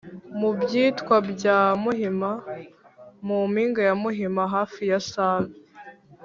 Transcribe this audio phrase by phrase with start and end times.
[0.39, 2.31] Mu bitwa bya Muhima:
[3.25, 5.53] mu mpinga ya Muhima (hafi ya Save).